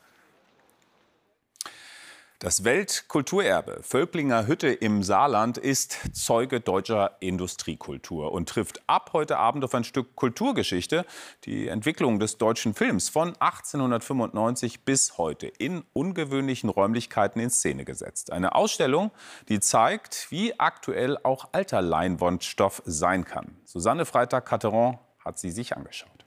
Das 2.42 2.64
Weltkulturerbe 2.64 3.82
Völklinger 3.84 4.48
Hütte 4.48 4.70
im 4.70 5.04
Saarland 5.04 5.60
ist 5.60 6.00
Zeuge 6.12 6.60
deutscher 6.60 7.18
Industriekultur 7.20 8.32
und 8.32 8.50
trifft 8.50 8.82
ab 8.88 9.12
heute 9.14 9.38
Abend 9.38 9.64
auf 9.64 9.76
ein 9.76 9.84
Stück 9.84 10.16
Kulturgeschichte, 10.16 11.06
die 11.44 11.68
Entwicklung 11.68 12.18
des 12.18 12.40
deutschen 12.40 12.74
Films 12.74 13.10
von 13.10 13.36
1895 13.40 14.84
bis 14.84 15.20
heute 15.20 15.46
in 15.46 15.84
ungewöhnlichen 15.94 16.72
Räumlichkeiten 16.72 17.40
in 17.40 17.52
Szene 17.52 17.86
gesetzt. 17.86 18.32
Eine 18.32 18.56
Ausstellung, 18.56 19.12
die 19.48 19.60
zeigt, 19.60 20.32
wie 20.32 20.60
aktuell 20.60 21.20
auch 21.22 21.50
alter 21.52 21.84
Leinwandstoff 21.84 22.82
sein 22.88 23.24
kann. 23.24 23.56
Susanne 23.66 24.06
Freitag-Catteron 24.06 24.98
hat 25.24 25.38
sie 25.38 25.52
sich 25.52 25.78
angeschaut. 25.78 26.21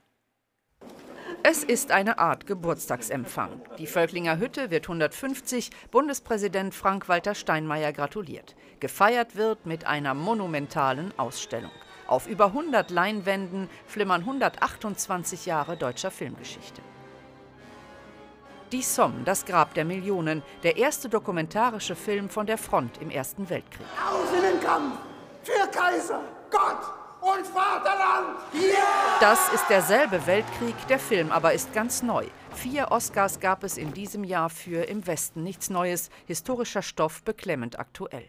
Es 1.47 1.63
ist 1.63 1.91
eine 1.91 2.19
Art 2.19 2.47
Geburtstagsempfang. 2.47 3.61
Die 3.77 3.87
Völklinger 3.87 4.39
Hütte 4.39 4.71
wird 4.71 4.87
150, 4.87 5.69
Bundespräsident 5.91 6.75
Frank-Walter 6.75 7.35
Steinmeier 7.35 7.93
gratuliert. 7.93 8.57
Gefeiert 8.81 9.37
wird 9.37 9.67
mit 9.67 9.87
einer 9.87 10.15
monumentalen 10.15 11.13
Ausstellung. 11.19 11.71
Auf 12.07 12.27
über 12.29 12.47
100 12.47 12.91
Leinwänden 12.91 13.69
flimmern 13.87 14.23
128 14.23 15.45
Jahre 15.45 15.77
deutscher 15.77 16.11
Filmgeschichte. 16.11 16.81
Die 18.73 18.81
Somme, 18.81 19.23
das 19.27 19.45
Grab 19.45 19.75
der 19.75 19.85
Millionen, 19.85 20.43
der 20.63 20.79
erste 20.79 21.11
dokumentarische 21.11 21.95
Film 21.95 22.31
von 22.31 22.47
der 22.47 22.57
Front 22.57 23.03
im 23.03 23.11
Ersten 23.11 23.51
Weltkrieg. 23.51 23.87
Aus 24.11 24.35
in 24.35 24.51
den 24.51 24.61
Kampf! 24.63 24.97
Für 25.43 25.71
Kaiser! 25.71 26.23
Gott! 26.51 27.04
Und 27.25 27.47
Vaterland! 27.47 28.39
Yeah! 28.53 29.19
Das 29.21 29.53
ist 29.53 29.65
derselbe 29.71 30.27
Weltkrieg, 30.27 30.75
der 30.89 30.99
Film 30.99 31.33
aber 31.33 31.55
ist 31.55 31.73
ganz 31.73 32.03
neu. 32.03 32.27
Vier 32.53 32.91
Oscars 32.91 33.41
gab 33.41 33.65
es 33.65 33.79
in 33.79 33.95
diesem 33.95 34.25
Jahr 34.25 34.51
für 34.51 34.85
Im 34.85 35.07
Westen 35.07 35.43
nichts 35.43 35.71
Neues, 35.71 36.11
historischer 36.27 36.83
Stoff 36.83 37.23
beklemmend 37.23 37.79
aktuell. 37.79 38.29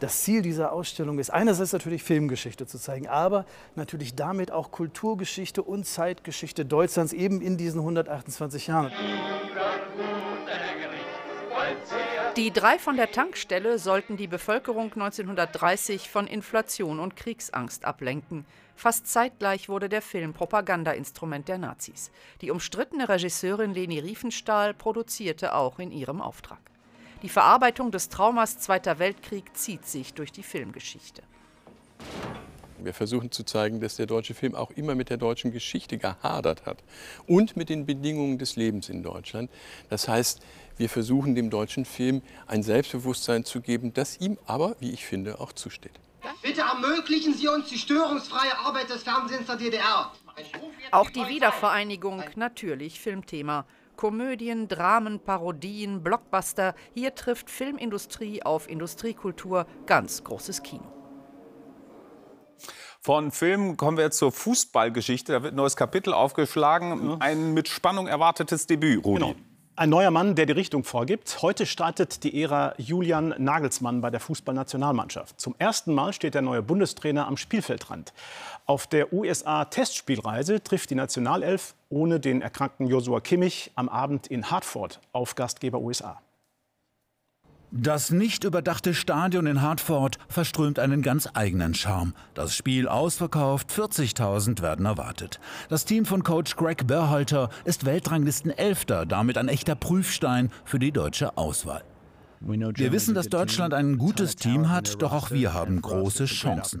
Das 0.00 0.22
Ziel 0.22 0.40
dieser 0.40 0.72
Ausstellung 0.72 1.18
ist 1.18 1.30
einerseits 1.30 1.72
natürlich 1.72 2.02
Filmgeschichte 2.02 2.66
zu 2.66 2.78
zeigen, 2.78 3.06
aber 3.06 3.44
natürlich 3.74 4.14
damit 4.14 4.50
auch 4.50 4.70
Kulturgeschichte 4.70 5.62
und 5.62 5.86
Zeitgeschichte 5.86 6.64
Deutschlands 6.64 7.12
eben 7.12 7.42
in 7.42 7.58
diesen 7.58 7.80
128 7.80 8.66
Jahren. 8.66 8.92
Die 12.40 12.50
drei 12.50 12.78
von 12.78 12.96
der 12.96 13.10
Tankstelle 13.10 13.78
sollten 13.78 14.16
die 14.16 14.26
Bevölkerung 14.26 14.90
1930 14.94 16.08
von 16.08 16.26
Inflation 16.26 16.98
und 16.98 17.14
Kriegsangst 17.14 17.84
ablenken. 17.84 18.46
Fast 18.74 19.06
zeitgleich 19.08 19.68
wurde 19.68 19.90
der 19.90 20.00
Film 20.00 20.32
Propagandainstrument 20.32 21.48
der 21.48 21.58
Nazis. 21.58 22.10
Die 22.40 22.50
umstrittene 22.50 23.10
Regisseurin 23.10 23.74
Leni 23.74 23.98
Riefenstahl 23.98 24.72
produzierte 24.72 25.54
auch 25.54 25.78
in 25.78 25.92
ihrem 25.92 26.22
Auftrag. 26.22 26.60
Die 27.22 27.28
Verarbeitung 27.28 27.90
des 27.90 28.08
Traumas 28.08 28.58
Zweiter 28.58 28.98
Weltkrieg 28.98 29.54
zieht 29.54 29.84
sich 29.84 30.14
durch 30.14 30.32
die 30.32 30.42
Filmgeschichte. 30.42 31.22
Wir 32.84 32.94
versuchen 32.94 33.30
zu 33.30 33.44
zeigen, 33.44 33.80
dass 33.80 33.96
der 33.96 34.06
deutsche 34.06 34.32
Film 34.32 34.54
auch 34.54 34.70
immer 34.70 34.94
mit 34.94 35.10
der 35.10 35.18
deutschen 35.18 35.52
Geschichte 35.52 35.98
gehadert 35.98 36.64
hat 36.64 36.78
und 37.26 37.56
mit 37.56 37.68
den 37.68 37.84
Bedingungen 37.84 38.38
des 38.38 38.56
Lebens 38.56 38.88
in 38.88 39.02
Deutschland. 39.02 39.50
Das 39.90 40.08
heißt, 40.08 40.40
wir 40.80 40.88
versuchen 40.88 41.34
dem 41.34 41.50
deutschen 41.50 41.84
Film 41.84 42.22
ein 42.46 42.62
Selbstbewusstsein 42.62 43.44
zu 43.44 43.60
geben, 43.60 43.92
das 43.92 44.18
ihm 44.18 44.38
aber, 44.46 44.76
wie 44.80 44.90
ich 44.90 45.04
finde, 45.04 45.38
auch 45.38 45.52
zusteht. 45.52 45.92
Bitte 46.42 46.62
ermöglichen 46.62 47.34
Sie 47.34 47.48
uns 47.48 47.68
die 47.68 47.76
störungsfreie 47.76 48.58
Arbeit 48.58 48.88
des 48.88 49.02
Fernsehens 49.02 49.46
der 49.46 49.56
DDR. 49.56 50.10
Auch 50.90 51.10
die 51.10 51.28
Wiedervereinigung 51.28 52.24
natürlich 52.34 52.98
Filmthema. 52.98 53.66
Komödien, 53.96 54.68
Dramen, 54.68 55.20
Parodien, 55.20 56.02
Blockbuster. 56.02 56.74
Hier 56.94 57.14
trifft 57.14 57.50
Filmindustrie 57.50 58.42
auf 58.42 58.66
Industriekultur 58.66 59.66
ganz 59.84 60.24
großes 60.24 60.62
Kino. 60.62 60.90
Von 63.02 63.32
Filmen 63.32 63.76
kommen 63.76 63.98
wir 63.98 64.04
jetzt 64.04 64.16
zur 64.16 64.32
Fußballgeschichte. 64.32 65.32
Da 65.32 65.42
wird 65.42 65.52
ein 65.52 65.56
neues 65.56 65.76
Kapitel 65.76 66.14
aufgeschlagen. 66.14 67.20
Ein 67.20 67.52
mit 67.52 67.68
Spannung 67.68 68.06
erwartetes 68.06 68.66
Debüt, 68.66 69.04
Rudi. 69.04 69.20
Genau. 69.20 69.49
Ein 69.80 69.88
neuer 69.88 70.10
Mann, 70.10 70.34
der 70.34 70.44
die 70.44 70.52
Richtung 70.52 70.84
vorgibt. 70.84 71.40
Heute 71.40 71.64
startet 71.64 72.22
die 72.22 72.42
Ära 72.42 72.74
Julian 72.76 73.34
Nagelsmann 73.38 74.02
bei 74.02 74.10
der 74.10 74.20
Fußballnationalmannschaft. 74.20 75.40
Zum 75.40 75.54
ersten 75.58 75.94
Mal 75.94 76.12
steht 76.12 76.34
der 76.34 76.42
neue 76.42 76.60
Bundestrainer 76.60 77.26
am 77.26 77.38
Spielfeldrand. 77.38 78.12
Auf 78.66 78.86
der 78.86 79.10
USA-Testspielreise 79.10 80.62
trifft 80.62 80.90
die 80.90 80.96
Nationalelf 80.96 81.74
ohne 81.88 82.20
den 82.20 82.42
erkrankten 82.42 82.88
Joshua 82.88 83.20
Kimmich 83.20 83.70
am 83.74 83.88
Abend 83.88 84.26
in 84.26 84.50
Hartford 84.50 85.00
auf 85.12 85.34
Gastgeber 85.34 85.80
USA. 85.80 86.20
Das 87.72 88.10
nicht 88.10 88.42
überdachte 88.42 88.94
Stadion 88.94 89.46
in 89.46 89.62
Hartford 89.62 90.18
verströmt 90.28 90.80
einen 90.80 91.02
ganz 91.02 91.28
eigenen 91.34 91.72
Charme. 91.74 92.14
Das 92.34 92.56
Spiel 92.56 92.88
ausverkauft, 92.88 93.70
40.000 93.70 94.60
werden 94.60 94.86
erwartet. 94.86 95.38
Das 95.68 95.84
Team 95.84 96.04
von 96.04 96.24
Coach 96.24 96.56
Greg 96.56 96.88
Berhalter 96.88 97.48
ist 97.64 97.86
Weltranglisten 97.86 98.50
Elfter, 98.50 99.06
damit 99.06 99.38
ein 99.38 99.46
echter 99.46 99.76
Prüfstein 99.76 100.50
für 100.64 100.80
die 100.80 100.90
deutsche 100.90 101.38
Auswahl. 101.38 101.84
Wir 102.40 102.90
wissen, 102.90 103.14
dass 103.14 103.28
Deutschland 103.28 103.72
ein 103.72 103.98
gutes 103.98 104.34
Team 104.34 104.68
hat, 104.68 105.00
doch 105.00 105.12
auch 105.12 105.30
wir 105.30 105.54
haben 105.54 105.80
große 105.80 106.24
Chancen. 106.24 106.80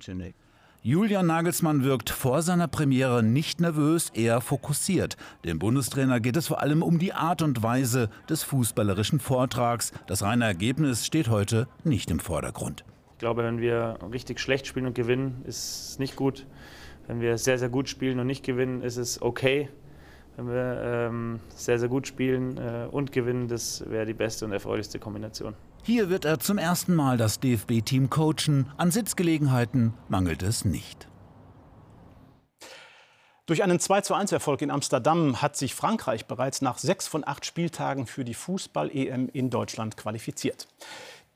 Julian 0.82 1.26
Nagelsmann 1.26 1.84
wirkt 1.84 2.08
vor 2.08 2.40
seiner 2.40 2.66
Premiere 2.66 3.22
nicht 3.22 3.60
nervös, 3.60 4.08
eher 4.14 4.40
fokussiert. 4.40 5.18
Dem 5.44 5.58
Bundestrainer 5.58 6.20
geht 6.20 6.38
es 6.38 6.46
vor 6.46 6.62
allem 6.62 6.82
um 6.82 6.98
die 6.98 7.12
Art 7.12 7.42
und 7.42 7.62
Weise 7.62 8.08
des 8.30 8.44
fußballerischen 8.44 9.20
Vortrags. 9.20 9.92
Das 10.06 10.22
reine 10.22 10.46
Ergebnis 10.46 11.04
steht 11.04 11.28
heute 11.28 11.68
nicht 11.84 12.10
im 12.10 12.18
Vordergrund. 12.18 12.86
Ich 13.12 13.18
glaube, 13.18 13.44
wenn 13.44 13.60
wir 13.60 13.98
richtig 14.10 14.40
schlecht 14.40 14.66
spielen 14.66 14.86
und 14.86 14.94
gewinnen, 14.94 15.42
ist 15.44 15.90
es 15.90 15.98
nicht 15.98 16.16
gut. 16.16 16.46
Wenn 17.06 17.20
wir 17.20 17.36
sehr, 17.36 17.58
sehr 17.58 17.68
gut 17.68 17.90
spielen 17.90 18.18
und 18.18 18.26
nicht 18.26 18.42
gewinnen, 18.42 18.80
ist 18.80 18.96
es 18.96 19.20
okay. 19.20 19.68
Wenn 20.38 20.48
wir 20.48 20.80
ähm, 20.82 21.40
sehr, 21.54 21.78
sehr 21.78 21.90
gut 21.90 22.06
spielen 22.06 22.56
äh, 22.56 22.86
und 22.90 23.12
gewinnen, 23.12 23.48
das 23.48 23.84
wäre 23.90 24.06
die 24.06 24.14
beste 24.14 24.46
und 24.46 24.52
erfreulichste 24.52 24.98
Kombination. 24.98 25.54
Hier 25.82 26.10
wird 26.10 26.24
er 26.24 26.38
zum 26.38 26.58
ersten 26.58 26.94
Mal 26.94 27.16
das 27.16 27.40
DFB-Team 27.40 28.10
coachen. 28.10 28.70
An 28.76 28.90
Sitzgelegenheiten 28.90 29.94
mangelt 30.08 30.42
es 30.42 30.64
nicht. 30.64 31.08
Durch 33.46 33.64
einen 33.64 33.80
21 33.80 34.32
Erfolg 34.32 34.62
in 34.62 34.70
Amsterdam 34.70 35.42
hat 35.42 35.56
sich 35.56 35.74
Frankreich 35.74 36.26
bereits 36.26 36.62
nach 36.62 36.78
sechs 36.78 37.08
von 37.08 37.26
acht 37.26 37.44
Spieltagen 37.46 38.06
für 38.06 38.24
die 38.24 38.34
Fußball-EM 38.34 39.28
in 39.32 39.50
Deutschland 39.50 39.96
qualifiziert. 39.96 40.68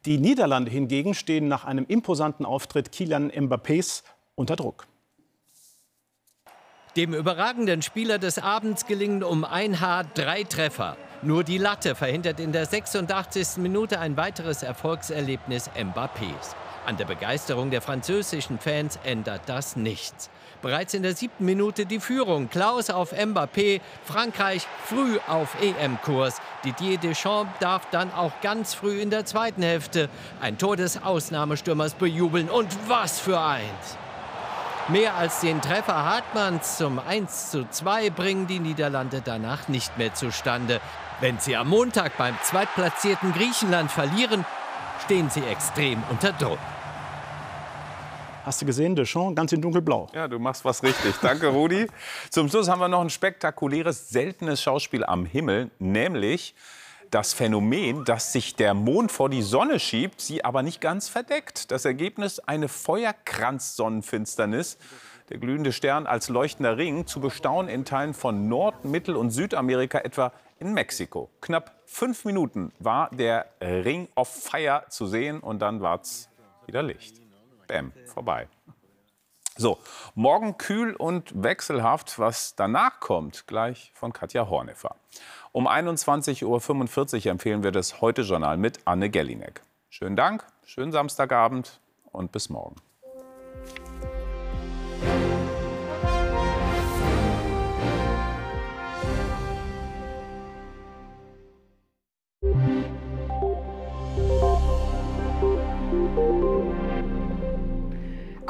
Die 0.05 0.19
Niederlande 0.19 0.71
hingegen 0.71 1.15
stehen 1.15 1.49
nach 1.49 1.65
einem 1.65 1.87
imposanten 1.87 2.45
Auftritt 2.45 2.93
Kylian 2.93 3.33
Mbappés 3.33 4.05
unter 4.35 4.55
Druck. 4.55 4.87
Dem 6.97 7.15
überragenden 7.15 7.83
Spieler 7.83 8.19
des 8.19 8.39
Abends 8.39 8.87
gelingen 8.87 9.25
um 9.25 9.45
ein 9.45 9.81
Haar 9.81 10.05
drei 10.05 10.45
Treffer. 10.45 10.97
Nur 11.25 11.43
die 11.43 11.57
Latte 11.57 11.95
verhindert 11.95 12.39
in 12.39 12.53
der 12.53 12.67
86. 12.67 13.57
Minute 13.57 13.99
ein 13.99 14.15
weiteres 14.19 14.63
Erfolgserlebnis 14.63 15.71
Mbappés. 15.71 16.55
An 16.85 16.99
der 16.99 17.07
Begeisterung 17.07 17.71
der 17.71 17.81
französischen 17.81 18.59
Fans 18.59 18.99
ändert 19.05 19.41
das 19.47 19.75
nichts. 19.75 20.29
Bereits 20.61 20.93
in 20.93 21.03
der 21.03 21.17
siebten 21.17 21.47
Minute 21.47 21.87
die 21.87 21.99
Führung. 21.99 22.51
Klaus 22.51 22.91
auf 22.91 23.15
Mbappé, 23.15 23.81
Frankreich 24.05 24.67
früh 24.85 25.19
auf 25.27 25.57
EM-Kurs. 25.63 26.43
Didier 26.63 26.99
Deschamps 26.99 27.59
darf 27.59 27.89
dann 27.91 28.13
auch 28.13 28.33
ganz 28.43 28.75
früh 28.75 29.01
in 29.01 29.09
der 29.09 29.25
zweiten 29.25 29.63
Hälfte 29.63 30.11
ein 30.43 30.59
Tor 30.59 30.77
des 30.77 31.03
Ausnahmestürmers 31.03 31.95
bejubeln. 31.95 32.51
Und 32.51 32.69
was 32.87 33.19
für 33.19 33.41
eins! 33.41 33.97
Mehr 34.89 35.15
als 35.15 35.41
den 35.41 35.63
Treffer 35.63 36.05
Hartmanns 36.05 36.77
zum 36.77 36.99
1 36.99 37.51
zu 37.51 37.67
2 37.67 38.11
bringen 38.11 38.47
die 38.47 38.59
Niederlande 38.59 39.23
danach 39.25 39.67
nicht 39.69 39.97
mehr 39.97 40.13
zustande. 40.13 40.79
Wenn 41.21 41.39
sie 41.39 41.57
am 41.57 41.69
Montag 41.69 42.19
beim 42.19 42.37
zweitplatzierten 42.43 43.33
Griechenland 43.33 43.91
verlieren, 43.91 44.45
stehen 45.03 45.31
sie 45.31 45.41
extrem 45.41 46.03
unter 46.11 46.33
Druck. 46.33 46.59
Hast 48.45 48.61
du 48.61 48.67
gesehen, 48.67 48.95
Deschamps, 48.95 49.35
ganz 49.35 49.53
in 49.53 49.63
dunkelblau. 49.63 50.11
Ja, 50.13 50.29
du 50.29 50.39
machst 50.39 50.67
was 50.67 50.83
richtig. 50.83 51.15
Danke, 51.23 51.47
Rudi. 51.47 51.87
Zum 52.31 52.51
Schluss 52.51 52.69
haben 52.69 52.81
wir 52.81 52.89
noch 52.89 53.01
ein 53.01 53.09
spektakuläres, 53.09 54.11
seltenes 54.11 54.63
Schauspiel 54.63 55.03
am 55.03 55.25
Himmel, 55.25 55.71
nämlich 55.79 56.55
das 57.11 57.33
Phänomen, 57.33 58.05
dass 58.05 58.33
sich 58.33 58.57
der 58.57 58.75
Mond 58.75 59.13
vor 59.13 59.29
die 59.29 59.43
Sonne 59.43 59.81
schiebt, 59.81 60.21
sie 60.21 60.45
aber 60.45 60.63
nicht 60.63 60.81
ganz 60.81 61.09
verdeckt. 61.09 61.71
Das 61.71 61.85
Ergebnis 61.85 62.41
eine 62.41 62.69
Feuerkranz-Sonnenfinsternis. 62.69 64.79
Der 65.31 65.39
glühende 65.39 65.73
Stern 65.73 66.07
als 66.07 66.29
leuchtender 66.29 66.77
Ring 66.77 67.07
zu 67.07 67.21
bestaunen 67.21 67.71
in 67.71 67.85
Teilen 67.85 68.13
von 68.13 68.49
Nord-, 68.49 68.85
Mittel- 68.85 69.17
und 69.17 69.31
Südamerika, 69.31 69.99
etwa 69.99 70.33
in 70.59 70.75
Mexiko. 70.75 71.31
Knapp 71.41 71.81
fünf 71.87 72.25
Minuten 72.25 72.73
war 72.79 73.11
der 73.11 73.47
Ring 73.61 74.09
of 74.17 74.29
Fire 74.29 74.85
zu 74.91 75.07
sehen 75.07 75.41
und 75.41 75.61
dann 75.61 75.81
war 75.81 76.01
es 76.01 76.29
wieder 76.67 76.83
Licht. 76.83 77.23
Bäm, 77.67 77.93
vorbei. 78.07 78.49
So, 79.57 79.79
morgen 80.17 80.59
kühl 80.59 80.97
und 80.97 81.43
wechselhaft. 81.43 82.19
Was 82.19 82.57
danach 82.57 82.99
kommt, 82.99 83.47
gleich 83.47 83.93
von 83.95 84.13
Katja 84.13 84.49
Horneffer. 84.49 84.97
Um 85.57 85.69
21.45 85.69 87.27
Uhr 87.27 87.31
empfehlen 87.31 87.63
wir 87.63 87.71
das 87.71 88.01
Heute-Journal 88.01 88.57
mit 88.57 88.81
Anne 88.87 89.09
Gellinek. 89.09 89.63
Schönen 89.89 90.17
Dank, 90.17 90.45
schönen 90.65 90.91
Samstagabend 90.91 91.79
und 92.11 92.33
bis 92.33 92.49
morgen. 92.49 92.75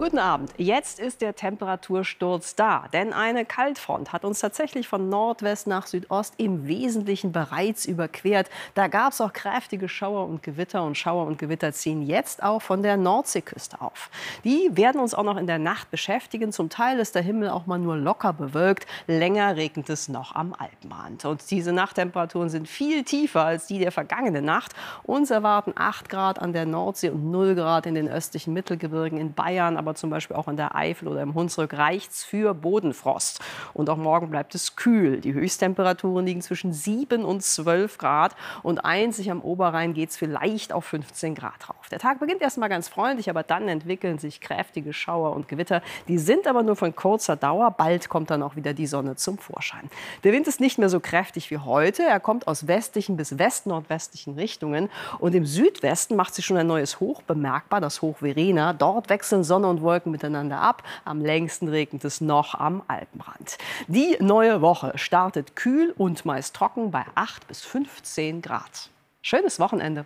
Guten 0.04 0.18
Abend. 0.18 0.52
Jetzt 0.58 1.00
ist 1.00 1.22
der 1.22 1.34
Temperatursturz 1.34 2.54
da, 2.54 2.88
denn 2.92 3.14
eine 3.14 3.46
Kaltfront 3.46 4.12
hat 4.12 4.26
uns 4.26 4.38
tatsächlich 4.38 4.86
von 4.86 5.08
Nordwest 5.08 5.66
nach 5.66 5.86
Südost 5.86 6.34
im 6.36 6.68
Wesentlichen 6.68 7.32
bereits 7.32 7.86
überquert. 7.86 8.50
Da 8.74 8.88
gab 8.88 9.14
es 9.14 9.22
auch 9.22 9.32
kräftige 9.32 9.88
Schauer 9.88 10.26
und 10.26 10.42
Gewitter 10.42 10.84
und 10.84 10.98
Schauer 10.98 11.26
und 11.26 11.38
Gewitter 11.38 11.72
ziehen 11.72 12.02
jetzt 12.02 12.42
auch 12.42 12.60
von 12.60 12.82
der 12.82 12.98
Nordseeküste 12.98 13.80
auf. 13.80 14.10
Die 14.44 14.68
werden 14.72 15.00
uns 15.00 15.14
auch 15.14 15.22
noch 15.22 15.38
in 15.38 15.46
der 15.46 15.58
Nacht 15.58 15.90
beschäftigen. 15.90 16.52
Zum 16.52 16.68
Teil 16.68 16.98
ist 16.98 17.14
der 17.14 17.22
Himmel 17.22 17.48
auch 17.48 17.64
mal 17.64 17.78
nur 17.78 17.96
locker 17.96 18.34
bewölkt. 18.34 18.86
Länger 19.06 19.56
regnet 19.56 19.88
es 19.88 20.08
noch 20.08 20.34
am 20.34 20.52
Alpenrand. 20.52 21.24
Und 21.24 21.50
diese 21.50 21.72
Nachttemperaturen 21.72 22.50
sind 22.50 22.68
viel 22.68 23.04
tiefer 23.04 23.46
als 23.46 23.68
die 23.68 23.78
der 23.78 23.90
vergangenen 23.90 24.44
Nacht. 24.44 24.74
Uns 25.04 25.30
erwarten 25.30 25.72
8 25.74 26.10
Grad 26.10 26.38
an 26.40 26.52
der 26.52 26.66
Nordsee 26.66 27.08
und 27.08 27.30
0 27.30 27.54
Grad 27.54 27.86
in 27.86 27.94
den 27.94 28.10
östlichen 28.10 28.52
Mittelgebirgen 28.52 29.16
in 29.18 29.32
Bayern 29.32 29.78
aber 29.78 29.93
zum 29.94 30.10
Beispiel 30.10 30.36
auch 30.36 30.48
in 30.48 30.56
der 30.56 30.74
Eifel 30.74 31.08
oder 31.08 31.22
im 31.22 31.34
Hunsrück 31.34 31.74
reicht 31.74 32.12
es 32.12 32.24
für 32.24 32.54
Bodenfrost. 32.54 33.40
Und 33.72 33.90
auch 33.90 33.96
morgen 33.96 34.30
bleibt 34.30 34.54
es 34.54 34.76
kühl. 34.76 35.20
Die 35.20 35.34
Höchsttemperaturen 35.34 36.26
liegen 36.26 36.42
zwischen 36.42 36.72
7 36.72 37.24
und 37.24 37.42
12 37.42 37.98
Grad 37.98 38.34
und 38.62 38.84
einzig 38.84 39.30
am 39.30 39.40
Oberrhein 39.40 39.94
geht 39.94 40.10
es 40.10 40.16
vielleicht 40.16 40.72
auf 40.72 40.84
15 40.86 41.34
Grad 41.34 41.68
rauf. 41.68 41.88
Der 41.90 41.98
Tag 41.98 42.20
beginnt 42.20 42.42
erst 42.42 42.58
mal 42.58 42.68
ganz 42.68 42.88
freundlich, 42.88 43.30
aber 43.30 43.42
dann 43.42 43.68
entwickeln 43.68 44.18
sich 44.18 44.40
kräftige 44.40 44.92
Schauer 44.92 45.34
und 45.34 45.48
Gewitter. 45.48 45.82
Die 46.08 46.18
sind 46.18 46.46
aber 46.46 46.62
nur 46.62 46.76
von 46.76 46.94
kurzer 46.94 47.36
Dauer. 47.36 47.70
Bald 47.70 48.08
kommt 48.08 48.30
dann 48.30 48.42
auch 48.42 48.56
wieder 48.56 48.74
die 48.74 48.86
Sonne 48.86 49.16
zum 49.16 49.38
Vorschein. 49.38 49.90
Der 50.24 50.32
Wind 50.32 50.46
ist 50.46 50.60
nicht 50.60 50.78
mehr 50.78 50.88
so 50.88 51.00
kräftig 51.00 51.50
wie 51.50 51.58
heute. 51.58 52.02
Er 52.02 52.20
kommt 52.20 52.46
aus 52.48 52.66
westlichen 52.66 53.16
bis 53.16 53.38
westnordwestlichen 53.38 54.34
Richtungen. 54.34 54.90
Und 55.18 55.34
im 55.34 55.46
Südwesten 55.46 56.16
macht 56.16 56.34
sich 56.34 56.44
schon 56.44 56.56
ein 56.56 56.66
neues 56.66 57.00
Hoch 57.00 57.22
bemerkbar, 57.22 57.80
das 57.80 58.02
Hoch 58.02 58.18
Verena. 58.18 58.72
Dort 58.72 59.08
wechseln 59.10 59.44
Sonne 59.44 59.68
und 59.68 59.82
Wolken 59.84 60.10
miteinander 60.10 60.60
ab. 60.60 60.82
Am 61.04 61.20
längsten 61.20 61.68
regnet 61.68 62.04
es 62.04 62.20
noch 62.20 62.54
am 62.54 62.82
Alpenrand. 62.88 63.58
Die 63.86 64.16
neue 64.20 64.60
Woche 64.60 64.92
startet 64.96 65.54
kühl 65.56 65.94
und 65.96 66.24
meist 66.24 66.56
trocken 66.56 66.90
bei 66.90 67.04
8 67.14 67.46
bis 67.46 67.60
15 67.60 68.42
Grad. 68.42 68.90
Schönes 69.22 69.60
Wochenende. 69.60 70.04